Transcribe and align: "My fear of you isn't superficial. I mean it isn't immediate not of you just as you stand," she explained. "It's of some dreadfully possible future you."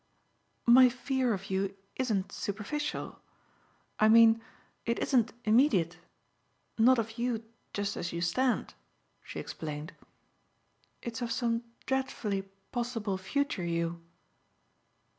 "My 0.65 0.89
fear 0.89 1.31
of 1.31 1.51
you 1.51 1.75
isn't 1.95 2.31
superficial. 2.31 3.21
I 3.99 4.09
mean 4.09 4.41
it 4.83 4.97
isn't 4.97 5.31
immediate 5.45 5.99
not 6.75 6.97
of 6.97 7.19
you 7.19 7.43
just 7.71 7.95
as 7.95 8.11
you 8.11 8.19
stand," 8.19 8.73
she 9.21 9.39
explained. 9.39 9.93
"It's 11.03 11.21
of 11.21 11.31
some 11.31 11.65
dreadfully 11.85 12.49
possible 12.71 13.19
future 13.19 13.63
you." 13.63 14.01